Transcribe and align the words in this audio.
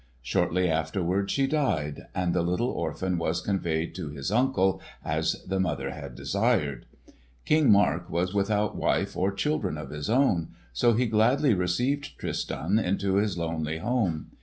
Shortly 0.23 0.67
afterward 0.67 1.29
she 1.29 1.45
died, 1.45 2.07
and 2.15 2.33
the 2.33 2.41
little 2.41 2.71
orphan 2.71 3.19
was 3.19 3.39
conveyed 3.39 3.93
to 3.93 4.09
his 4.09 4.31
uncle 4.31 4.81
as 5.05 5.43
the 5.45 5.59
mother 5.59 5.91
had 5.91 6.15
desired. 6.15 6.87
King 7.45 7.71
Mark 7.71 8.09
was 8.09 8.33
without 8.33 8.75
wife 8.75 9.15
or 9.15 9.31
children 9.31 9.77
of 9.77 9.91
his 9.91 10.09
own, 10.09 10.55
so 10.73 10.93
he 10.93 11.05
gladly 11.05 11.53
received 11.53 12.17
Tristan 12.17 12.79
into 12.79 13.17
his 13.17 13.37
lonely 13.37 13.77
home. 13.77 14.31